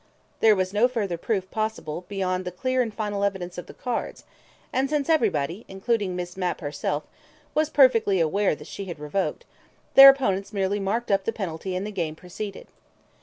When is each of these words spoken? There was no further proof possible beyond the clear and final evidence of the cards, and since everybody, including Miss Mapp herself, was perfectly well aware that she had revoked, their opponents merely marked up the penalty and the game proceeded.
There 0.39 0.55
was 0.55 0.73
no 0.73 0.87
further 0.87 1.15
proof 1.15 1.51
possible 1.51 2.05
beyond 2.09 2.43
the 2.43 2.51
clear 2.51 2.81
and 2.81 2.91
final 2.91 3.23
evidence 3.23 3.59
of 3.59 3.67
the 3.67 3.73
cards, 3.75 4.23
and 4.73 4.89
since 4.89 5.09
everybody, 5.09 5.63
including 5.67 6.15
Miss 6.15 6.35
Mapp 6.35 6.59
herself, 6.59 7.03
was 7.53 7.69
perfectly 7.69 8.17
well 8.17 8.25
aware 8.25 8.55
that 8.55 8.65
she 8.65 8.85
had 8.85 8.97
revoked, 8.97 9.45
their 9.93 10.09
opponents 10.09 10.51
merely 10.53 10.79
marked 10.79 11.11
up 11.11 11.25
the 11.25 11.31
penalty 11.31 11.75
and 11.75 11.85
the 11.85 11.91
game 11.91 12.15
proceeded. 12.15 12.65